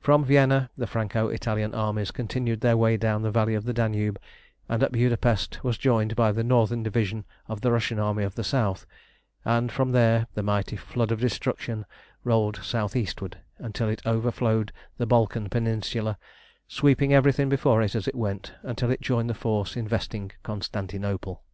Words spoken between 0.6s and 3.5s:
the Franco Italian armies continued their way down the